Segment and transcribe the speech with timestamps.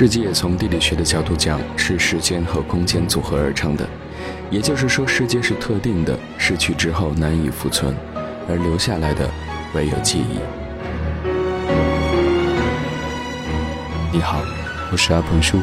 [0.00, 3.84] 世界从地理学的角度讲，是时间和空间组合而成的，
[4.48, 7.92] 也就是说，世界是特定的，失去之后难以复存，
[8.48, 9.28] 而留下来的
[9.74, 10.38] 唯有记忆。
[14.12, 14.40] 你好，
[14.92, 15.60] 我是阿鹏叔。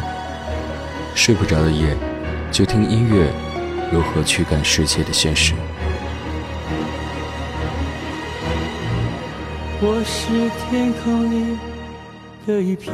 [1.15, 1.96] 睡不着的夜，
[2.52, 3.32] 就听音乐，
[3.89, 5.54] 如何驱赶世界的现实。
[9.79, 11.57] 我是天空里
[12.46, 12.93] 的一片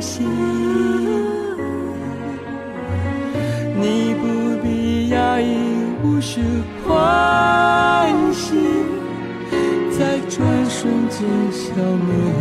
[0.00, 0.26] 心。
[3.80, 4.22] 你不
[4.62, 5.46] 必讶异，
[6.02, 6.40] 无需
[6.86, 8.54] 欢喜，
[9.90, 12.40] 在转瞬间消灭了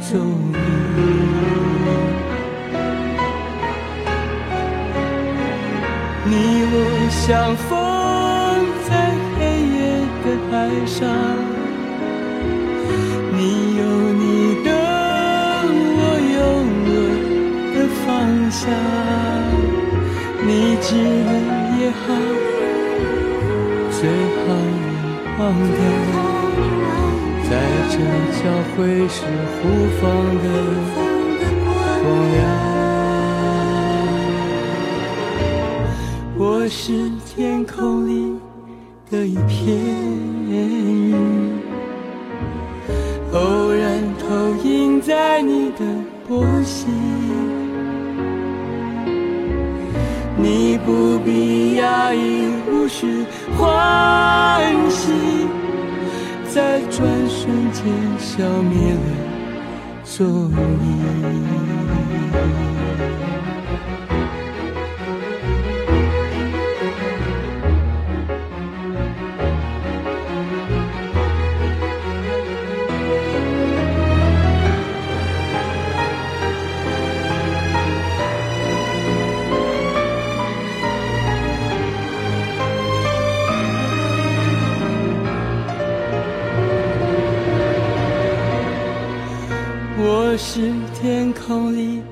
[0.00, 0.58] 踪影。
[6.24, 6.32] 你
[6.72, 6.74] 我
[7.10, 7.68] 相逢
[8.88, 8.88] 在
[9.36, 9.38] 黑
[9.74, 9.76] 夜
[10.22, 10.52] 的海
[10.86, 10.98] 上，
[18.60, 18.68] 方向。
[20.46, 21.30] 你记得
[21.78, 22.04] 也好，
[23.90, 23.98] 最
[24.36, 24.46] 好
[25.38, 25.80] 忘掉，
[27.48, 27.50] 在
[27.88, 27.94] 这
[28.36, 28.40] 交
[28.76, 28.76] 汇
[29.08, 29.18] 时
[29.56, 29.60] 互
[30.00, 30.02] 放
[30.38, 30.44] 的
[32.02, 32.38] 光亮。
[36.36, 38.10] 我是天空里
[39.10, 39.76] 的一片
[40.48, 40.50] 云，
[43.32, 44.24] 偶然投
[44.64, 45.84] 影在你的
[46.26, 47.19] 波心。
[52.14, 53.24] 已，无需
[53.56, 54.60] 欢
[54.90, 55.12] 喜，
[56.48, 57.84] 在转瞬间
[58.18, 59.00] 消灭了
[60.04, 60.90] 踪影。
[90.52, 92.02] 是天空里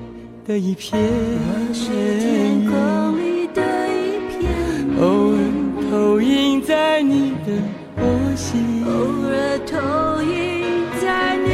[0.47, 2.71] 的一片云，
[4.97, 5.37] 偶尔
[5.91, 7.51] 投影在你的
[7.97, 8.01] 波
[8.37, 8.85] 心。
[8.85, 8.91] 偶
[9.27, 10.31] 尔投影
[11.01, 11.49] 在你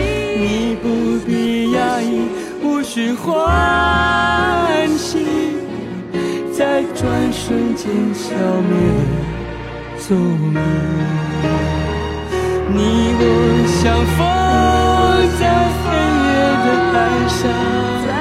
[0.46, 0.86] 你不
[1.26, 2.30] 必压抑，
[2.64, 5.26] 无需欢喜，
[6.54, 9.10] 在转瞬间消灭了
[10.08, 10.58] 踪影。
[12.76, 12.78] 你
[13.18, 13.24] 我
[13.82, 13.82] 相
[14.16, 14.22] 逢
[15.40, 15.44] 在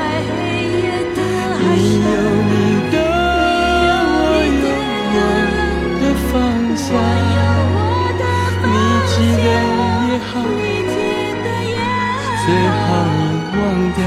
[0.04, 0.36] 黑
[0.80, 0.84] 夜
[1.14, 1.16] 的
[1.50, 1.64] 海上，你
[2.04, 2.08] 有
[2.50, 2.52] 你
[2.92, 2.94] 的，
[4.20, 4.22] 我
[4.64, 4.66] 有
[5.14, 5.16] 我
[6.00, 6.32] 的方
[6.76, 6.86] 向。
[8.66, 8.76] 你
[9.10, 9.12] 记
[9.42, 9.46] 得
[10.08, 10.32] 也好，
[12.44, 12.46] 最
[12.84, 12.86] 好。
[13.56, 13.58] 忘
[13.94, 13.98] 掉，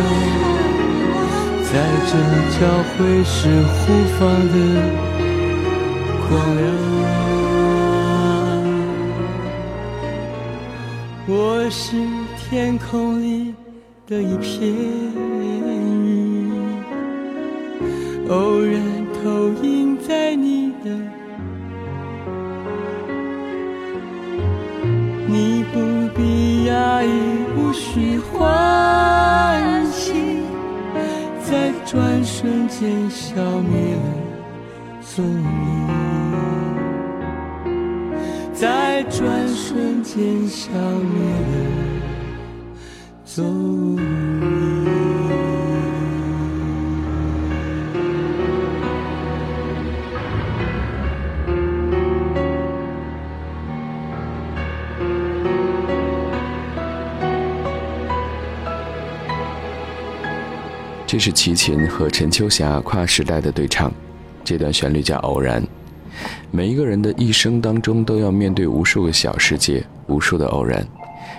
[1.64, 1.72] 在
[2.06, 2.12] 这
[2.60, 3.34] 交汇时
[3.64, 3.76] 互
[4.20, 4.56] 放的
[6.28, 6.60] 光亮。
[11.30, 11.32] 我
[11.70, 11.82] 是
[12.38, 12.46] 天
[12.78, 12.88] 空
[13.22, 13.26] 里
[14.08, 16.50] 的一片云，
[18.30, 18.82] 偶然
[19.22, 20.90] 投影在你的，
[25.28, 25.80] 你不
[26.16, 27.10] 必讶异，
[27.58, 30.14] 无需欢喜，
[31.44, 34.02] 在转瞬间消灭了
[35.02, 35.48] 踪影。
[38.54, 41.58] 在转瞬间消灭了
[43.24, 43.44] 踪
[61.08, 63.90] 这是齐秦和陈秋霞跨时代的对唱，
[64.44, 65.64] 这段旋律叫《偶然》。
[66.52, 70.86] 每一个人的一生当中，都要面对无数个小世界，无数的偶然，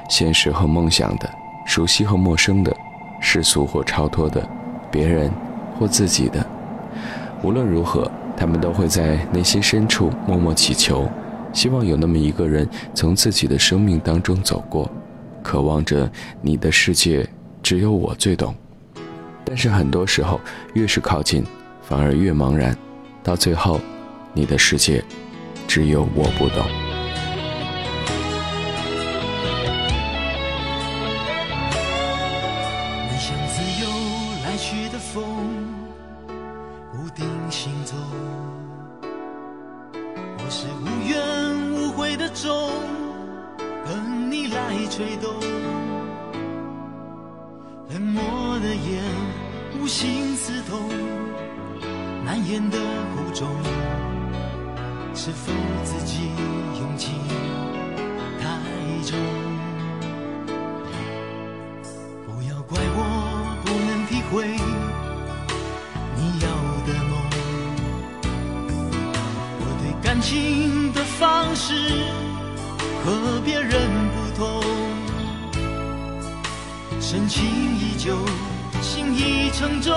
[0.08, 1.30] 现实和梦想的，
[1.66, 2.74] 熟悉和陌生的，
[3.20, 4.48] 世俗或超脱的，
[4.90, 5.30] 别人
[5.78, 6.44] 或自己的。
[7.42, 11.06] 无论如何，他们都会在内心深处默默祈求，
[11.52, 14.90] 希望有那么一个人从自己的生命当中走过，
[15.42, 16.10] 渴望着
[16.40, 17.28] 你的世界
[17.62, 18.54] 只有我最懂。
[19.48, 20.38] 但是很多时候，
[20.74, 21.42] 越是靠近，
[21.82, 22.76] 反而越茫然，
[23.22, 23.80] 到最后，
[24.34, 25.02] 你的世界
[25.66, 26.66] 只有我不懂。
[33.08, 33.88] 你像自由
[34.44, 35.24] 来去的风，
[36.94, 37.96] 无定行踪；
[39.94, 42.70] 我是无怨无悔的钟，
[43.86, 45.32] 等你来吹动。
[47.90, 49.27] 冷漠的眼。
[49.88, 50.90] 心刺痛，
[52.22, 52.78] 难言的
[53.14, 53.48] 苦衷，
[55.14, 55.50] 是否
[55.82, 56.30] 自己
[56.78, 57.14] 用情
[58.38, 58.44] 太
[59.06, 59.18] 重？
[62.26, 64.46] 不要怪我不能体会
[66.16, 66.46] 你要
[66.86, 67.12] 的梦，
[69.58, 71.72] 我对感情的方式
[73.02, 73.72] 和别人
[74.12, 74.62] 不同，
[77.00, 77.42] 深情
[77.78, 78.14] 依旧。
[79.14, 79.94] 已沉重，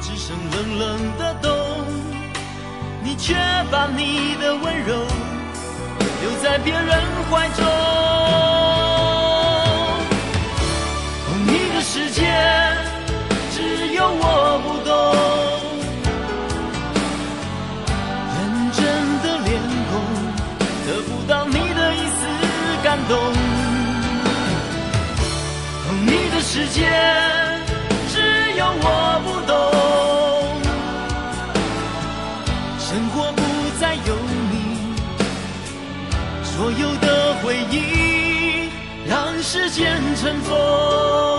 [0.00, 1.50] 只剩冷冷的冬。
[3.02, 3.34] 你却
[3.70, 5.06] 把你的温柔
[6.20, 7.64] 留在别人怀中。
[11.46, 12.22] 你的世界
[13.54, 14.90] 只有我不懂，
[18.34, 18.36] 认
[18.72, 18.78] 真
[19.22, 19.48] 的脸
[19.90, 19.92] 孔
[20.86, 22.20] 得不到你的一丝
[22.82, 23.12] 感动。
[26.04, 27.27] 你的世界。
[36.80, 38.68] 有的回忆
[39.06, 41.37] 让时间尘封。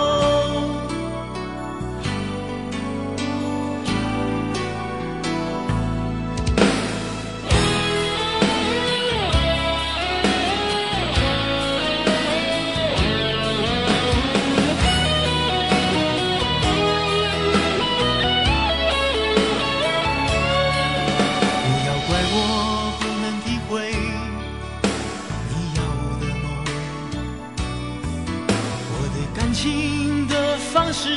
[31.02, 31.08] 是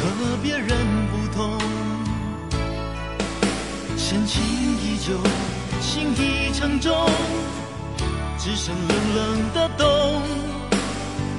[0.00, 0.66] 和别人
[1.10, 1.58] 不同，
[3.94, 5.12] 深情依旧，
[5.82, 7.06] 心已沉重，
[8.38, 10.22] 只剩冷冷的冬，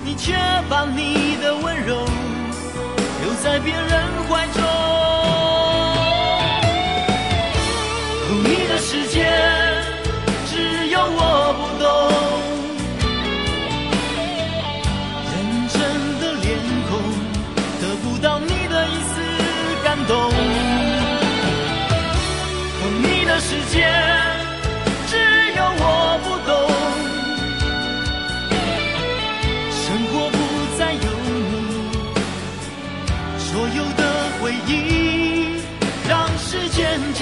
[0.03, 0.35] 你却
[0.69, 2.05] 把你的温柔
[3.23, 3.89] 留在别人
[4.29, 5.04] 怀中。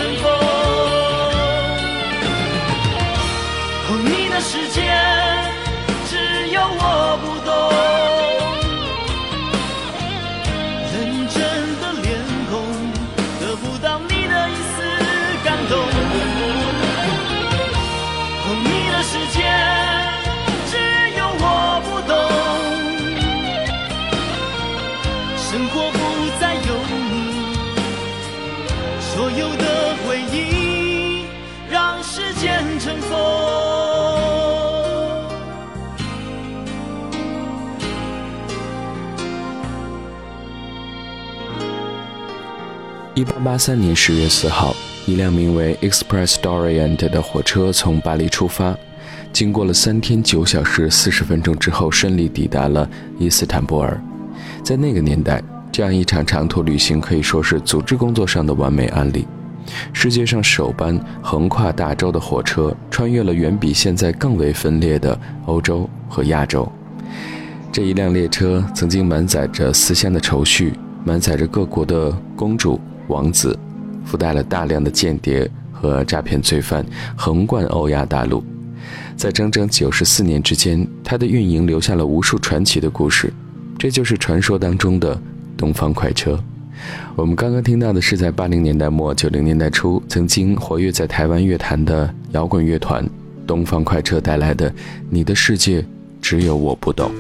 [0.04, 0.53] 一八
[43.44, 44.74] 八三年十月四号，
[45.06, 48.74] 一辆名为 Express Orient 的火车从巴黎出发，
[49.34, 54.02] 经过了三天九小时四十分钟之后，顺利抵达了伊斯坦布尔。
[54.64, 59.28] 在那个年代，这样一场长途旅行可以说是组织工作上的完美案例。
[59.92, 66.72] 世界上首班横跨大洲的火车，穿越了远比现在更为分裂的欧洲和亚洲。
[67.74, 70.72] 这一辆列车曾经满载着思乡的愁绪，
[71.04, 72.80] 满载着各国的公主。
[73.08, 73.58] 王子，
[74.06, 78.44] 附带了大量的间谍和诈骗罪犯，横贯欧亚大陆。
[79.16, 83.32] 在整整九十四年之间，它的运营留下了无数传奇的故事。
[83.78, 85.20] 这就是传说当中的
[85.58, 86.40] 东方快车。
[87.16, 93.08] 我们刚刚听到的是在八零年代末九零年代初曾经活跃在台湾乐坛的摇滚乐团
[93.46, 94.70] 东方快车带来的
[95.10, 95.86] 《你的世界
[96.22, 97.12] 只有我不懂》。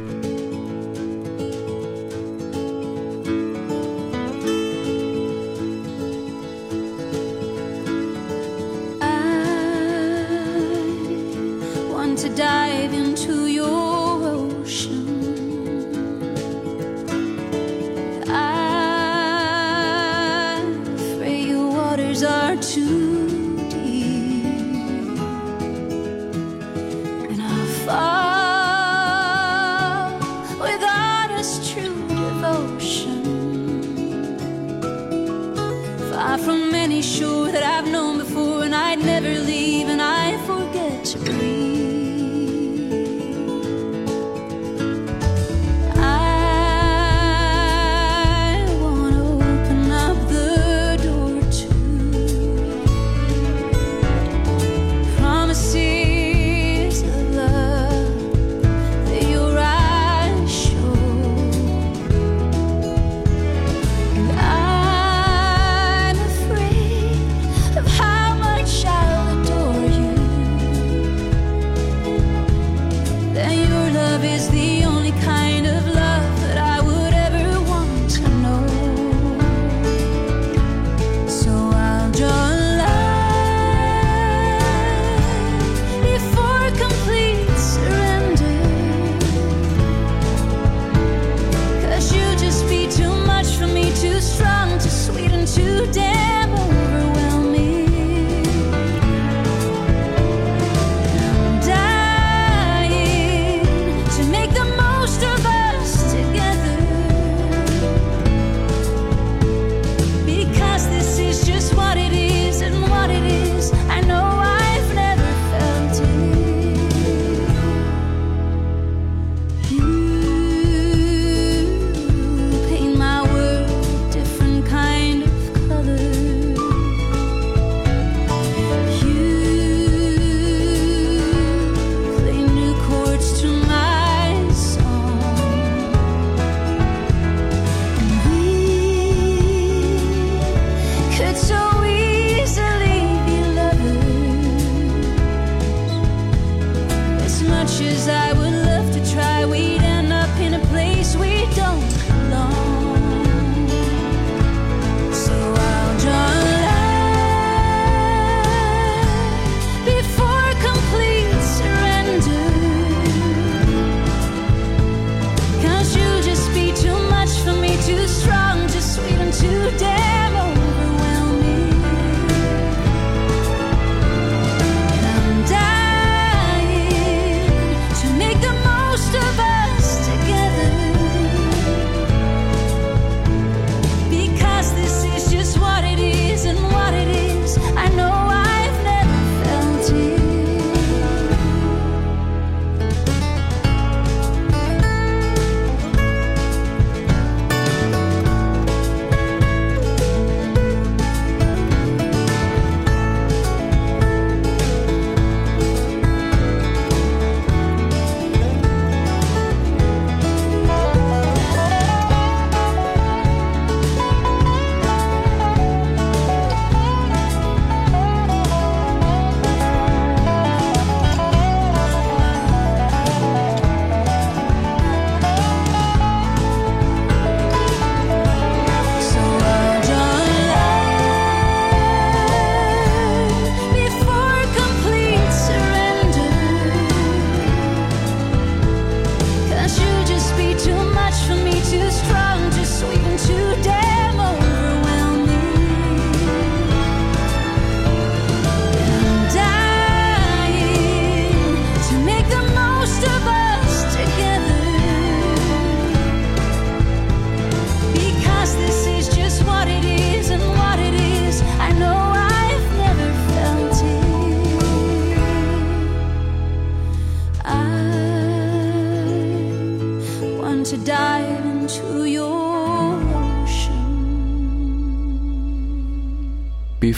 [22.54, 23.13] are two.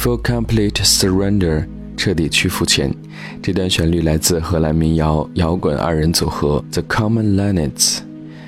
[0.05, 1.65] Before Complete Surrender，
[1.97, 2.93] 彻底屈服前。
[3.41, 8.01] 这段旋律来自荷兰民谣摇滚二人组合 The Common Lanets，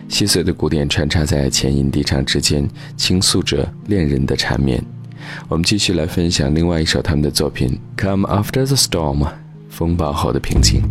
[0.07, 4.85] 细碎的鼓点穿插在前引低唱之间，倾诉着恋人的缠绵。
[5.47, 9.23] 我们继续来分享另外一首他们的作品《Come After the Storm》，
[9.67, 10.83] 风暴后的平静。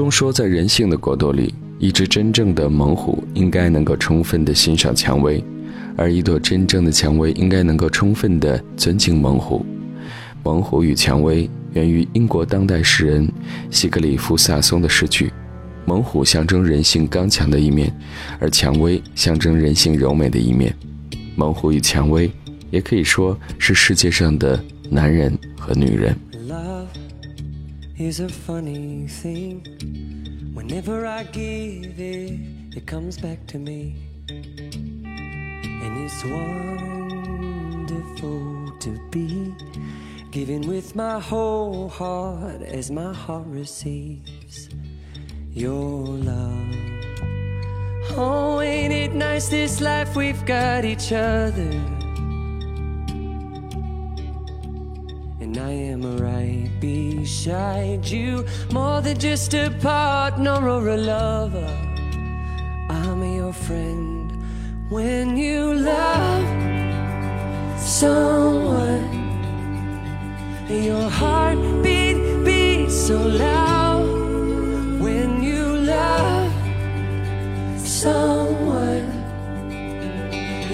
[0.00, 5.44] 中说，在人性的国度里，一只真正的猛虎应该能够充分的欣赏蔷薇，
[5.94, 9.62] 而一朵真正的蔷薇应该能够充分的尊敬猛虎。
[10.42, 13.30] 猛虎与蔷薇源于英国当代诗人
[13.70, 15.30] 西格里夫·萨松的诗句。
[15.84, 17.94] 猛虎象征人性刚强的一面，
[18.38, 20.74] 而蔷薇象征人性柔美的一面。
[21.36, 22.30] 猛虎与蔷薇，
[22.70, 24.58] 也可以说是世界上的
[24.88, 26.16] 男人和女人。
[28.00, 29.60] Is a funny thing.
[30.54, 32.40] Whenever I give it,
[32.74, 33.94] it comes back to me.
[34.30, 36.24] And it's
[37.84, 39.54] wonderful to be
[40.30, 44.70] giving with my whole heart as my heart receives
[45.50, 46.74] your love.
[48.16, 51.99] Oh, ain't it nice this life we've got each other?
[55.60, 61.70] I am right beside you, more than just a partner or a lover.
[62.88, 64.32] I'm your friend
[64.88, 66.46] when you love
[67.78, 69.04] someone.
[70.68, 74.08] Your heartbeat beats so loud
[75.00, 76.52] when you love
[77.78, 79.06] someone.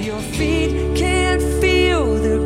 [0.00, 2.45] Your feet can't feel the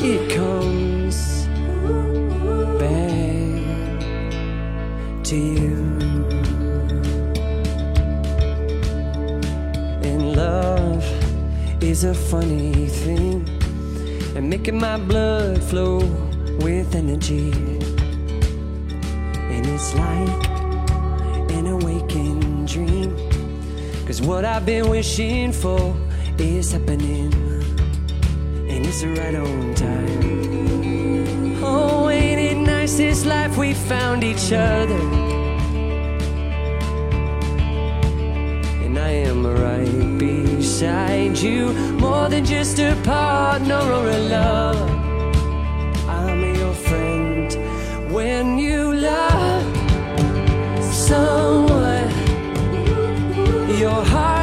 [0.00, 1.46] It comes
[2.78, 3.64] back
[5.24, 5.74] to you.
[10.02, 11.04] And love
[11.82, 13.44] is a funny thing,
[14.36, 15.98] and making my blood flow
[16.60, 17.50] with energy.
[19.50, 20.48] And it's like
[21.50, 23.16] an awakened dream.
[24.06, 25.96] Cause what I've been wishing for
[26.38, 27.32] is happening,
[28.88, 31.62] it's right on time.
[31.62, 35.02] Oh, ain't it nice this life we found each other?
[38.84, 44.90] And I am right beside you, more than just a partner or a lover.
[46.08, 47.54] I'm your friend
[48.10, 49.66] when you love
[50.82, 52.08] someone.
[53.78, 54.37] Your heartbeat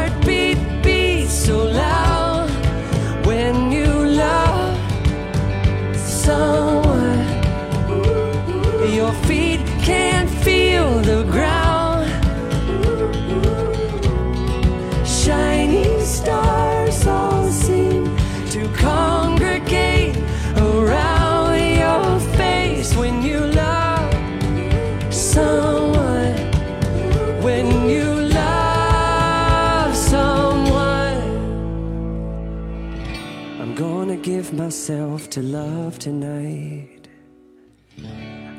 [34.46, 37.08] give myself to love tonight.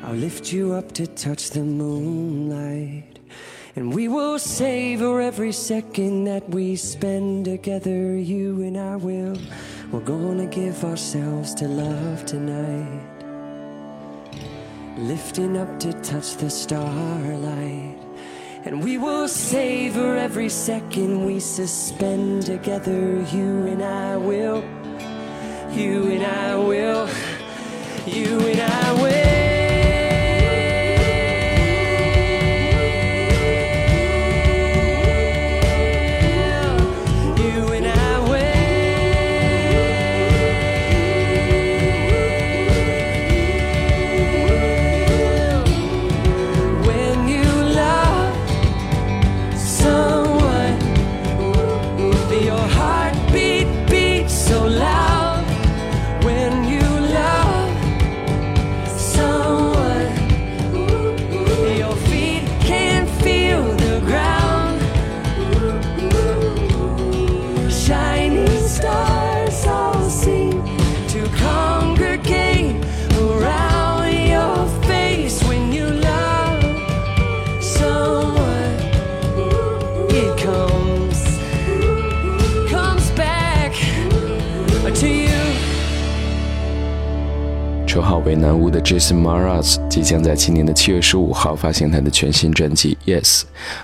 [0.03, 3.19] I'll lift you up to touch the moonlight.
[3.75, 9.37] And we will savor every second that we spend together, you and I will.
[9.91, 13.23] We're gonna give ourselves to love tonight.
[14.97, 17.97] Lifting up to touch the starlight.
[18.65, 24.76] And we will savor every second we suspend together, you and I will.
[25.77, 27.07] You and I will.
[28.07, 29.03] You and I
[88.27, 93.39] 为南屋的 Jason Mraz 即将在今年的七月十五号发行他的全新专辑《Yes》。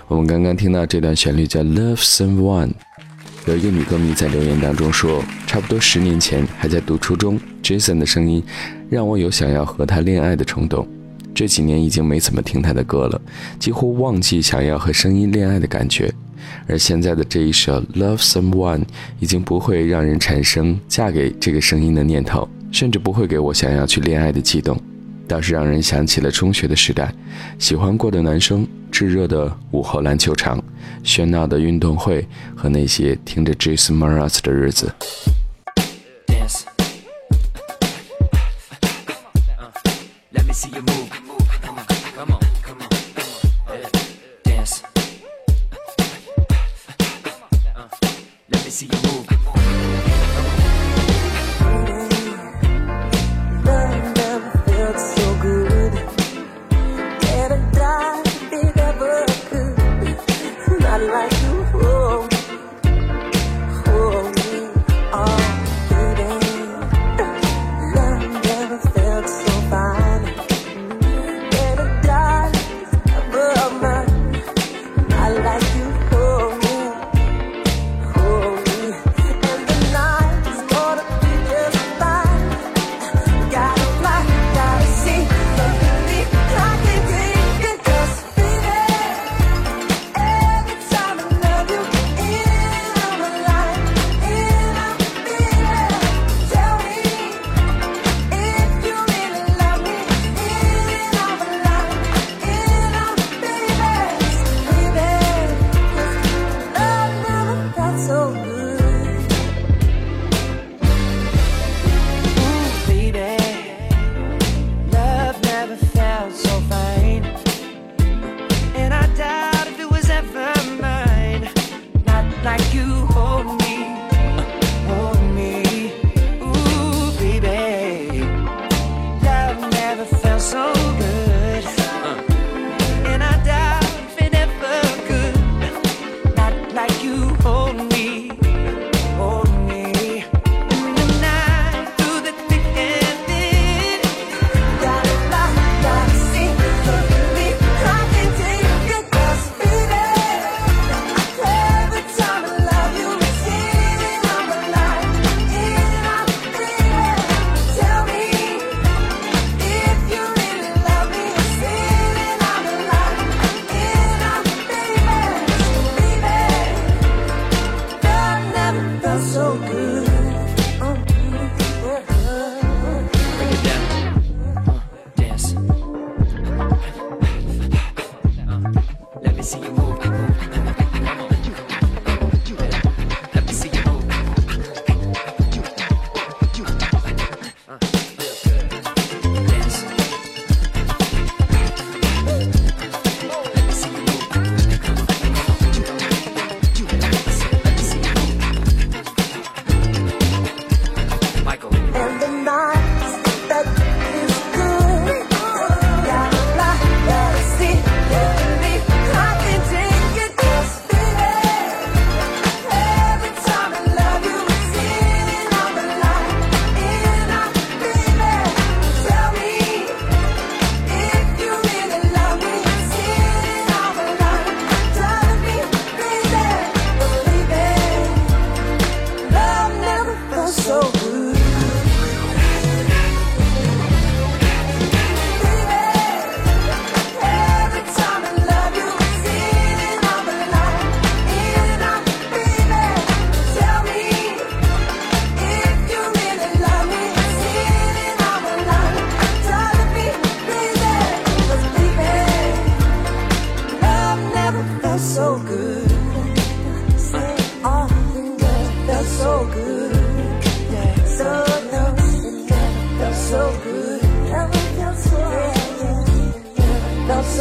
[0.10, 2.67] 我们刚刚听到这段旋律叫《Love Someone》。
[3.45, 8.43] 有一个女歌迷在留言当中说，差不多十年前还在读初中，Jason 的声音
[8.89, 10.86] 让我有想要和他恋爱的冲动。
[11.34, 13.21] 这几年已经没怎么听他的歌了，
[13.58, 16.13] 几乎忘记想要和声音恋爱的感觉。
[16.67, 18.79] 而现在的这一首《Love Someone》
[19.21, 22.45] 已经不会让人产生嫁给这个声音的念头。
[22.73, 24.77] 甚至不会给我想要去恋爱的悸动。
[25.27, 27.13] 倒是让人想起了中学的时代
[27.57, 30.62] 喜欢过的男生炙热的午后篮球场
[31.03, 34.93] 喧闹的运动会和那些听着 jason mraz 的日子。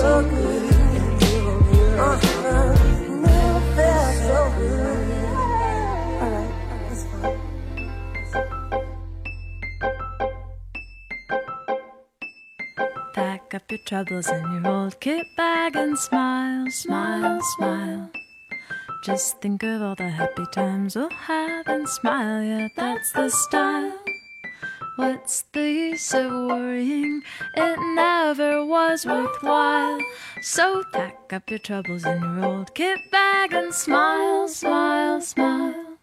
[0.03, 0.73] so good.
[13.15, 18.11] Pack up your troubles in your old kit bag and smile, smile, smile.
[19.05, 24.02] Just think of all the happy times we'll have and smile, yeah, that's the style.
[24.97, 27.23] What's the use of worrying?
[27.57, 29.99] It never was worthwhile.
[30.43, 35.97] So pack up your troubles in your old kit bag and smile, smile, smile.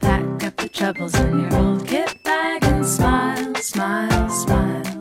[0.00, 5.00] Pack up your troubles in your old kit bag and smile, smile, smile.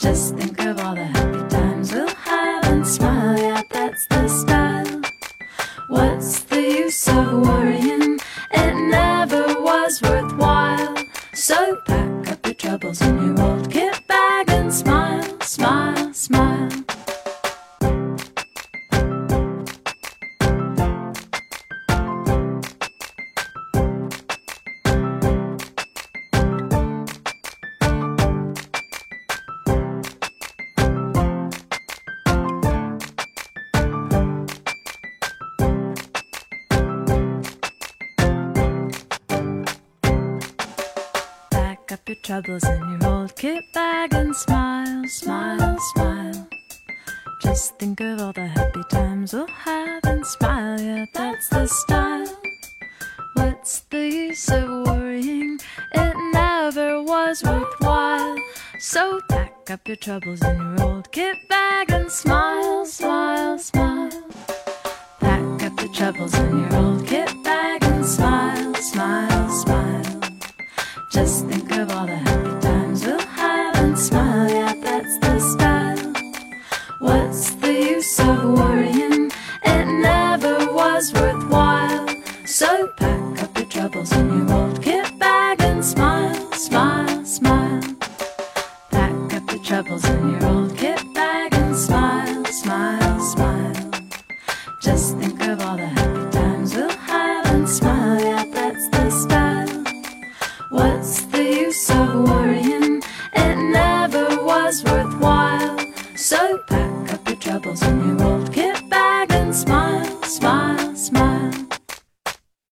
[0.00, 2.27] Just think of all the happy times we'll have.
[49.30, 52.26] Happy times we'll have and smile, yeah, that's the style.
[53.34, 55.58] What's the use of worrying?
[55.94, 58.36] It never was worthwhile.
[58.80, 64.10] So pack up your troubles in your old kit bag and smile, smile, smile.
[65.20, 70.20] Pack up your troubles in your old kit bag and smile, smile, smile.
[71.12, 72.27] Just think of all the